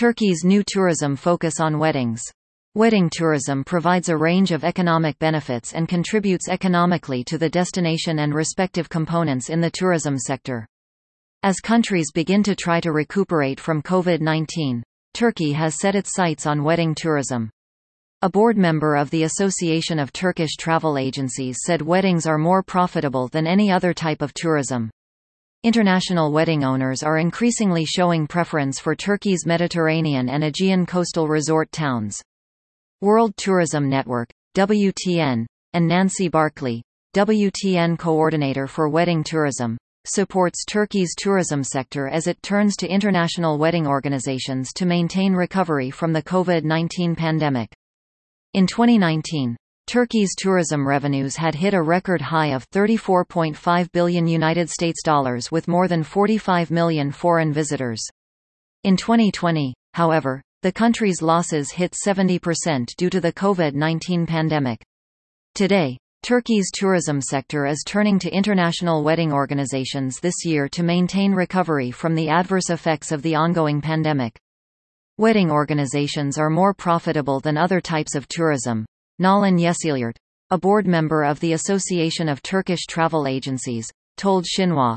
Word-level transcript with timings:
Turkey's 0.00 0.44
new 0.44 0.62
tourism 0.66 1.14
focus 1.14 1.60
on 1.60 1.78
weddings. 1.78 2.22
Wedding 2.74 3.10
tourism 3.12 3.62
provides 3.62 4.08
a 4.08 4.16
range 4.16 4.50
of 4.50 4.64
economic 4.64 5.18
benefits 5.18 5.74
and 5.74 5.86
contributes 5.86 6.48
economically 6.48 7.22
to 7.24 7.36
the 7.36 7.50
destination 7.50 8.20
and 8.20 8.34
respective 8.34 8.88
components 8.88 9.50
in 9.50 9.60
the 9.60 9.70
tourism 9.70 10.16
sector. 10.16 10.66
As 11.42 11.60
countries 11.60 12.12
begin 12.14 12.42
to 12.44 12.56
try 12.56 12.80
to 12.80 12.92
recuperate 12.92 13.60
from 13.60 13.82
COVID-19, 13.82 14.80
Turkey 15.12 15.52
has 15.52 15.78
set 15.78 15.94
its 15.94 16.14
sights 16.14 16.46
on 16.46 16.64
wedding 16.64 16.94
tourism. 16.94 17.50
A 18.22 18.30
board 18.30 18.56
member 18.56 18.96
of 18.96 19.10
the 19.10 19.24
Association 19.24 19.98
of 19.98 20.14
Turkish 20.14 20.56
Travel 20.56 20.96
Agencies 20.96 21.58
said 21.66 21.82
weddings 21.82 22.24
are 22.24 22.38
more 22.38 22.62
profitable 22.62 23.28
than 23.28 23.46
any 23.46 23.70
other 23.70 23.92
type 23.92 24.22
of 24.22 24.32
tourism. 24.32 24.88
International 25.62 26.32
wedding 26.32 26.64
owners 26.64 27.02
are 27.02 27.18
increasingly 27.18 27.84
showing 27.84 28.26
preference 28.26 28.80
for 28.80 28.96
Turkey's 28.96 29.44
Mediterranean 29.44 30.30
and 30.30 30.42
Aegean 30.42 30.86
coastal 30.86 31.28
resort 31.28 31.70
towns. 31.70 32.22
World 33.02 33.36
Tourism 33.36 33.86
Network, 33.86 34.30
WTN, 34.56 35.44
and 35.74 35.86
Nancy 35.86 36.28
Barkley, 36.28 36.82
WTN 37.14 37.98
coordinator 37.98 38.66
for 38.66 38.88
wedding 38.88 39.22
tourism, 39.22 39.76
supports 40.06 40.64
Turkey's 40.64 41.14
tourism 41.14 41.62
sector 41.62 42.08
as 42.08 42.26
it 42.26 42.42
turns 42.42 42.74
to 42.76 42.88
international 42.88 43.58
wedding 43.58 43.86
organizations 43.86 44.72
to 44.72 44.86
maintain 44.86 45.34
recovery 45.34 45.90
from 45.90 46.14
the 46.14 46.22
COVID-19 46.22 47.14
pandemic. 47.14 47.70
In 48.54 48.66
2019, 48.66 49.58
Turkey's 49.90 50.36
tourism 50.38 50.86
revenues 50.86 51.34
had 51.34 51.52
hit 51.52 51.74
a 51.74 51.82
record 51.82 52.20
high 52.20 52.54
of 52.54 52.64
34.5 52.70 53.90
billion 53.90 54.24
United 54.28 54.70
States 54.70 55.02
dollars 55.02 55.50
with 55.50 55.66
more 55.66 55.88
than 55.88 56.04
45 56.04 56.70
million 56.70 57.10
foreign 57.10 57.52
visitors. 57.52 58.00
In 58.84 58.96
2020, 58.96 59.74
however, 59.94 60.40
the 60.62 60.70
country's 60.70 61.22
losses 61.22 61.72
hit 61.72 61.96
70% 62.06 62.86
due 62.98 63.10
to 63.10 63.20
the 63.20 63.32
COVID-19 63.32 64.28
pandemic. 64.28 64.80
Today, 65.56 65.98
Turkey's 66.22 66.70
tourism 66.72 67.20
sector 67.20 67.66
is 67.66 67.82
turning 67.84 68.20
to 68.20 68.30
international 68.30 69.02
wedding 69.02 69.32
organizations 69.32 70.20
this 70.20 70.44
year 70.44 70.68
to 70.68 70.84
maintain 70.84 71.32
recovery 71.32 71.90
from 71.90 72.14
the 72.14 72.28
adverse 72.28 72.70
effects 72.70 73.10
of 73.10 73.22
the 73.22 73.34
ongoing 73.34 73.80
pandemic. 73.80 74.38
Wedding 75.18 75.50
organizations 75.50 76.38
are 76.38 76.48
more 76.48 76.74
profitable 76.74 77.40
than 77.40 77.56
other 77.56 77.80
types 77.80 78.14
of 78.14 78.28
tourism. 78.28 78.86
Nalan 79.20 79.60
Yesilyurt, 79.60 80.16
a 80.48 80.56
board 80.56 80.86
member 80.86 81.24
of 81.24 81.38
the 81.40 81.52
Association 81.52 82.26
of 82.26 82.40
Turkish 82.40 82.86
Travel 82.86 83.26
Agencies, 83.26 83.86
told 84.16 84.46
Xinhua, 84.46 84.96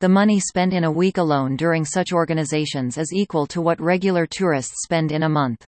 the 0.00 0.08
money 0.08 0.40
spent 0.40 0.72
in 0.72 0.84
a 0.84 0.90
week 0.90 1.18
alone 1.18 1.56
during 1.56 1.84
such 1.84 2.10
organizations 2.10 2.96
is 2.96 3.12
equal 3.12 3.46
to 3.48 3.60
what 3.60 3.78
regular 3.78 4.26
tourists 4.26 4.82
spend 4.82 5.12
in 5.12 5.24
a 5.24 5.28
month. 5.28 5.62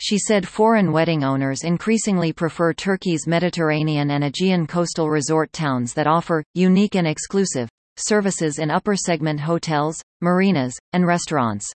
She 0.00 0.16
said 0.16 0.46
foreign 0.46 0.92
wedding 0.92 1.24
owners 1.24 1.64
increasingly 1.64 2.32
prefer 2.32 2.72
Turkey's 2.72 3.26
Mediterranean 3.26 4.12
and 4.12 4.22
Aegean 4.22 4.68
coastal 4.68 5.10
resort 5.10 5.52
towns 5.52 5.94
that 5.94 6.06
offer, 6.06 6.44
unique 6.54 6.94
and 6.94 7.08
exclusive, 7.08 7.68
services 7.96 8.60
in 8.60 8.70
upper 8.70 8.94
segment 8.94 9.40
hotels, 9.40 10.00
marinas, 10.20 10.78
and 10.92 11.04
restaurants. 11.04 11.68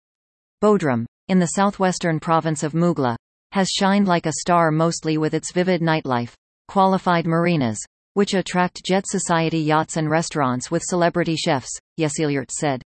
Bodrum, 0.62 1.08
in 1.30 1.40
the 1.40 1.54
southwestern 1.58 2.20
province 2.20 2.62
of 2.62 2.74
Muğla, 2.74 3.16
has 3.52 3.70
shined 3.70 4.08
like 4.08 4.26
a 4.26 4.34
star 4.40 4.72
mostly 4.72 5.18
with 5.18 5.34
its 5.34 5.52
vivid 5.52 5.82
nightlife, 5.82 6.34
qualified 6.68 7.26
marinas, 7.26 7.80
which 8.14 8.34
attract 8.34 8.84
jet 8.86 9.06
society 9.08 9.60
yachts 9.60 9.98
and 9.98 10.10
restaurants 10.10 10.70
with 10.70 10.84
celebrity 10.84 11.36
chefs, 11.36 11.80
Yesilyurt 12.00 12.52
said. 12.52 12.82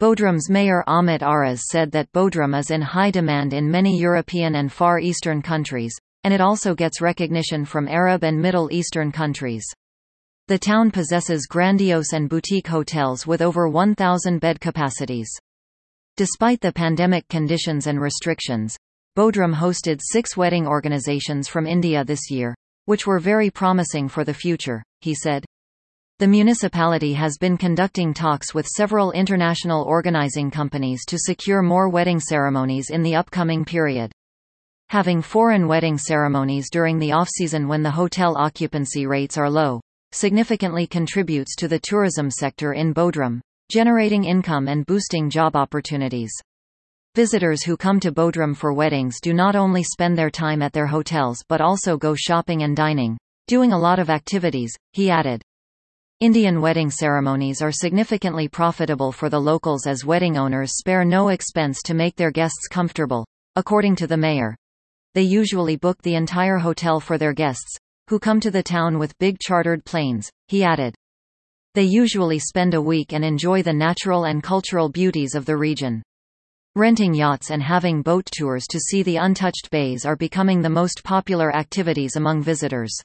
Bodrum's 0.00 0.48
mayor 0.48 0.84
Ahmet 0.86 1.22
Aras 1.22 1.62
said 1.70 1.90
that 1.92 2.12
Bodrum 2.12 2.54
is 2.58 2.70
in 2.70 2.80
high 2.80 3.10
demand 3.10 3.52
in 3.52 3.70
many 3.70 3.98
European 3.98 4.54
and 4.54 4.72
Far 4.72 5.00
Eastern 5.00 5.42
countries, 5.42 5.94
and 6.24 6.32
it 6.32 6.40
also 6.40 6.74
gets 6.74 7.00
recognition 7.00 7.64
from 7.64 7.88
Arab 7.88 8.22
and 8.22 8.40
Middle 8.40 8.72
Eastern 8.72 9.10
countries. 9.10 9.64
The 10.46 10.58
town 10.58 10.90
possesses 10.90 11.46
grandiose 11.46 12.12
and 12.12 12.28
boutique 12.28 12.68
hotels 12.68 13.26
with 13.26 13.42
over 13.42 13.68
1,000 13.68 14.38
bed 14.38 14.60
capacities. 14.60 15.30
Despite 16.16 16.60
the 16.60 16.72
pandemic 16.72 17.28
conditions 17.28 17.86
and 17.86 18.00
restrictions, 18.00 18.76
Bodrum 19.18 19.52
hosted 19.52 20.00
six 20.00 20.36
wedding 20.36 20.64
organizations 20.64 21.48
from 21.48 21.66
India 21.66 22.04
this 22.04 22.30
year, 22.30 22.54
which 22.84 23.04
were 23.04 23.18
very 23.18 23.50
promising 23.50 24.06
for 24.06 24.22
the 24.22 24.32
future, 24.32 24.80
he 25.00 25.12
said. 25.12 25.44
The 26.20 26.28
municipality 26.28 27.14
has 27.14 27.36
been 27.36 27.56
conducting 27.56 28.14
talks 28.14 28.54
with 28.54 28.68
several 28.68 29.10
international 29.10 29.82
organizing 29.82 30.52
companies 30.52 31.04
to 31.06 31.18
secure 31.18 31.62
more 31.62 31.88
wedding 31.88 32.20
ceremonies 32.20 32.90
in 32.90 33.02
the 33.02 33.16
upcoming 33.16 33.64
period. 33.64 34.12
Having 34.90 35.22
foreign 35.22 35.66
wedding 35.66 35.98
ceremonies 35.98 36.70
during 36.70 37.00
the 37.00 37.10
off-season 37.10 37.66
when 37.66 37.82
the 37.82 37.90
hotel 37.90 38.36
occupancy 38.38 39.04
rates 39.04 39.36
are 39.36 39.50
low, 39.50 39.80
significantly 40.12 40.86
contributes 40.86 41.56
to 41.56 41.66
the 41.66 41.80
tourism 41.80 42.30
sector 42.30 42.72
in 42.74 42.94
Bodrum 42.94 43.40
generating 43.68 44.22
income 44.22 44.68
and 44.68 44.86
boosting 44.86 45.28
job 45.28 45.56
opportunities. 45.56 46.30
Visitors 47.14 47.64
who 47.64 47.76
come 47.76 47.98
to 48.00 48.12
Bodrum 48.12 48.54
for 48.54 48.72
weddings 48.72 49.20
do 49.20 49.34
not 49.34 49.56
only 49.56 49.82
spend 49.82 50.16
their 50.16 50.30
time 50.30 50.62
at 50.62 50.72
their 50.72 50.86
hotels 50.86 51.42
but 51.48 51.60
also 51.60 51.96
go 51.96 52.14
shopping 52.14 52.62
and 52.62 52.76
dining, 52.76 53.18
doing 53.46 53.72
a 53.72 53.78
lot 53.78 53.98
of 53.98 54.10
activities, 54.10 54.72
he 54.92 55.10
added. 55.10 55.42
Indian 56.20 56.60
wedding 56.60 56.90
ceremonies 56.90 57.62
are 57.62 57.70
significantly 57.70 58.48
profitable 58.48 59.12
for 59.12 59.28
the 59.28 59.40
locals 59.40 59.86
as 59.86 60.04
wedding 60.04 60.36
owners 60.36 60.76
spare 60.76 61.04
no 61.04 61.28
expense 61.28 61.80
to 61.82 61.94
make 61.94 62.16
their 62.16 62.30
guests 62.30 62.66
comfortable, 62.68 63.24
according 63.56 63.96
to 63.96 64.06
the 64.06 64.16
mayor. 64.16 64.56
They 65.14 65.22
usually 65.22 65.76
book 65.76 66.02
the 66.02 66.16
entire 66.16 66.58
hotel 66.58 67.00
for 67.00 67.18
their 67.18 67.32
guests, 67.32 67.76
who 68.08 68.18
come 68.18 68.40
to 68.40 68.50
the 68.50 68.62
town 68.62 68.98
with 68.98 69.18
big 69.18 69.38
chartered 69.38 69.84
planes, 69.84 70.28
he 70.48 70.64
added. 70.64 70.94
They 71.74 71.84
usually 71.84 72.38
spend 72.38 72.74
a 72.74 72.82
week 72.82 73.12
and 73.12 73.24
enjoy 73.24 73.62
the 73.62 73.72
natural 73.72 74.24
and 74.24 74.42
cultural 74.42 74.88
beauties 74.88 75.34
of 75.34 75.46
the 75.46 75.56
region. 75.56 76.02
Renting 76.76 77.12
yachts 77.12 77.50
and 77.50 77.62
having 77.62 78.02
boat 78.02 78.26
tours 78.26 78.66
to 78.68 78.78
see 78.78 79.02
the 79.02 79.16
untouched 79.16 79.68
bays 79.70 80.06
are 80.06 80.14
becoming 80.14 80.62
the 80.62 80.70
most 80.70 81.02
popular 81.02 81.54
activities 81.54 82.14
among 82.14 82.42
visitors. 82.42 82.96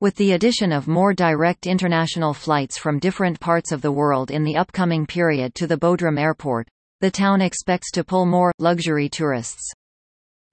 With 0.00 0.16
the 0.16 0.32
addition 0.32 0.72
of 0.72 0.88
more 0.88 1.12
direct 1.12 1.66
international 1.66 2.34
flights 2.34 2.78
from 2.78 2.98
different 2.98 3.38
parts 3.38 3.72
of 3.72 3.82
the 3.82 3.92
world 3.92 4.30
in 4.30 4.42
the 4.42 4.56
upcoming 4.56 5.06
period 5.06 5.54
to 5.56 5.66
the 5.66 5.76
Bodrum 5.76 6.18
airport, 6.18 6.66
the 7.00 7.10
town 7.10 7.40
expects 7.40 7.90
to 7.92 8.02
pull 8.02 8.26
more, 8.26 8.52
luxury 8.58 9.08
tourists. 9.08 9.72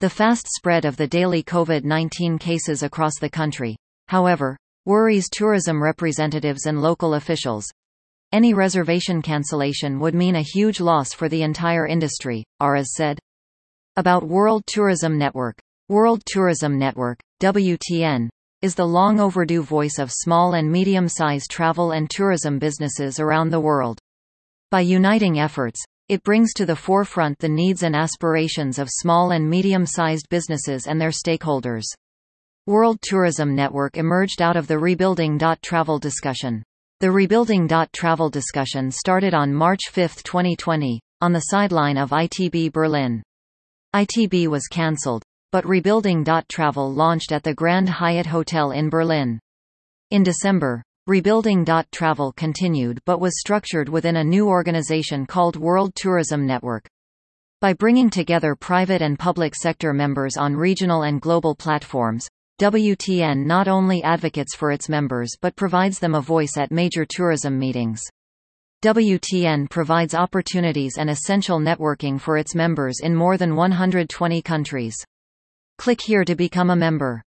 The 0.00 0.10
fast 0.10 0.46
spread 0.48 0.84
of 0.84 0.96
the 0.96 1.08
daily 1.08 1.42
COVID-19 1.42 2.38
cases 2.38 2.82
across 2.82 3.18
the 3.18 3.30
country, 3.30 3.76
however, 4.08 4.56
worries 4.84 5.28
tourism 5.30 5.82
representatives 5.82 6.66
and 6.66 6.80
local 6.80 7.14
officials. 7.14 7.66
Any 8.36 8.52
reservation 8.52 9.22
cancellation 9.22 9.98
would 9.98 10.14
mean 10.14 10.36
a 10.36 10.42
huge 10.42 10.78
loss 10.78 11.14
for 11.14 11.26
the 11.26 11.42
entire 11.42 11.86
industry, 11.86 12.44
Aras 12.60 12.88
said. 12.94 13.18
About 13.96 14.28
World 14.28 14.62
Tourism 14.66 15.16
Network. 15.16 15.58
World 15.88 16.20
Tourism 16.26 16.78
Network, 16.78 17.18
WTN, 17.40 18.28
is 18.60 18.74
the 18.74 18.84
long 18.84 19.20
overdue 19.20 19.62
voice 19.62 19.98
of 19.98 20.12
small 20.12 20.52
and 20.52 20.70
medium-sized 20.70 21.50
travel 21.50 21.92
and 21.92 22.10
tourism 22.10 22.58
businesses 22.58 23.18
around 23.18 23.48
the 23.48 23.58
world. 23.58 23.98
By 24.70 24.82
uniting 24.82 25.40
efforts, 25.40 25.82
it 26.10 26.22
brings 26.22 26.52
to 26.56 26.66
the 26.66 26.76
forefront 26.76 27.38
the 27.38 27.48
needs 27.48 27.84
and 27.84 27.96
aspirations 27.96 28.78
of 28.78 28.90
small 28.90 29.30
and 29.30 29.48
medium-sized 29.48 30.28
businesses 30.28 30.86
and 30.86 31.00
their 31.00 31.08
stakeholders. 31.08 31.86
World 32.66 32.98
Tourism 33.00 33.54
Network 33.54 33.96
emerged 33.96 34.42
out 34.42 34.58
of 34.58 34.66
the 34.66 34.78
Rebuilding. 34.78 35.40
Travel 35.62 35.98
discussion. 35.98 36.62
The 37.00 37.10
Rebuilding. 37.10 37.68
Travel 37.92 38.30
discussion 38.30 38.90
started 38.90 39.34
on 39.34 39.52
March 39.52 39.90
5, 39.90 40.22
2020, 40.22 40.98
on 41.20 41.30
the 41.30 41.40
sideline 41.40 41.98
of 41.98 42.08
ITB 42.08 42.72
Berlin. 42.72 43.22
ITB 43.94 44.46
was 44.46 44.66
cancelled, 44.66 45.22
but 45.52 45.66
Rebuilding. 45.66 46.24
Travel 46.48 46.90
launched 46.90 47.32
at 47.32 47.42
the 47.42 47.52
Grand 47.52 47.90
Hyatt 47.90 48.24
Hotel 48.24 48.70
in 48.70 48.88
Berlin. 48.88 49.38
In 50.10 50.22
December, 50.22 50.82
Rebuilding. 51.06 51.66
Travel 51.92 52.32
continued 52.32 52.98
but 53.04 53.20
was 53.20 53.40
structured 53.40 53.90
within 53.90 54.16
a 54.16 54.24
new 54.24 54.48
organization 54.48 55.26
called 55.26 55.56
World 55.56 55.94
Tourism 55.96 56.46
Network. 56.46 56.88
By 57.60 57.74
bringing 57.74 58.08
together 58.08 58.54
private 58.54 59.02
and 59.02 59.18
public 59.18 59.54
sector 59.54 59.92
members 59.92 60.38
on 60.38 60.56
regional 60.56 61.02
and 61.02 61.20
global 61.20 61.54
platforms, 61.54 62.26
WTN 62.58 63.44
not 63.44 63.68
only 63.68 64.02
advocates 64.02 64.54
for 64.54 64.70
its 64.70 64.88
members 64.88 65.36
but 65.42 65.54
provides 65.56 65.98
them 65.98 66.14
a 66.14 66.22
voice 66.22 66.56
at 66.56 66.70
major 66.70 67.04
tourism 67.04 67.58
meetings. 67.58 68.00
WTN 68.82 69.68
provides 69.68 70.14
opportunities 70.14 70.96
and 70.96 71.10
essential 71.10 71.58
networking 71.60 72.18
for 72.18 72.38
its 72.38 72.54
members 72.54 73.00
in 73.02 73.14
more 73.14 73.36
than 73.36 73.56
120 73.56 74.40
countries. 74.40 74.96
Click 75.76 76.00
here 76.00 76.24
to 76.24 76.34
become 76.34 76.70
a 76.70 76.76
member. 76.76 77.22